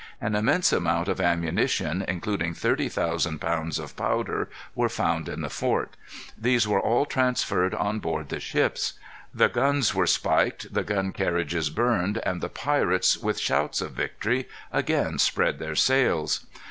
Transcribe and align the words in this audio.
An 0.19 0.33
immense 0.33 0.73
amount 0.73 1.07
of 1.09 1.21
ammunition, 1.21 2.03
including 2.07 2.55
thirty 2.55 2.89
thousand 2.89 3.37
pounds 3.39 3.77
of 3.77 3.95
powder, 3.95 4.49
were 4.73 4.89
found 4.89 5.29
in 5.29 5.41
the 5.41 5.49
fort. 5.51 5.95
These 6.35 6.67
were 6.67 6.79
all 6.81 7.05
transferred 7.05 7.75
on 7.75 7.99
board 7.99 8.29
the 8.29 8.39
ships. 8.39 8.93
The 9.31 9.47
guns 9.47 9.93
were 9.93 10.07
spiked, 10.07 10.73
the 10.73 10.83
gun 10.83 11.11
carriages 11.11 11.69
burned, 11.69 12.17
and 12.25 12.41
the 12.41 12.49
pirates, 12.49 13.15
with 13.15 13.37
shouts 13.37 13.79
of 13.79 13.91
victory, 13.91 14.47
again 14.71 15.19
spread 15.19 15.59
their 15.59 15.75
sails. 15.75 16.47